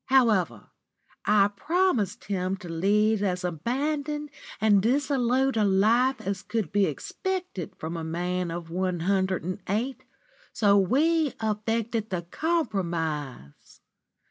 However, 0.05 0.71
I 1.25 1.47
promised 1.49 2.23
him 2.23 2.57
to 2.57 2.67
lead 2.69 3.21
as 3.21 3.43
abandoned 3.43 4.31
and 4.59 4.81
dissolute 4.81 5.55
a 5.55 5.63
life 5.63 6.19
as 6.21 6.41
could 6.41 6.71
be 6.71 6.87
expected 6.87 7.75
from 7.77 7.95
a 7.95 8.03
man 8.03 8.49
of 8.49 8.71
one 8.71 9.01
hundred 9.01 9.43
and 9.43 9.61
eight, 9.69 10.03
so 10.53 10.75
we 10.75 11.35
effected 11.39 12.09
the 12.09 12.23
compromise. 12.23 13.81